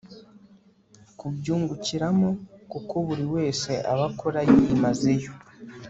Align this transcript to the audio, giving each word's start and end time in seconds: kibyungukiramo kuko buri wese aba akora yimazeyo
kibyungukiramo 1.17 2.29
kuko 2.71 2.93
buri 3.05 3.25
wese 3.35 3.71
aba 3.91 4.05
akora 4.11 4.39
yimazeyo 4.67 5.31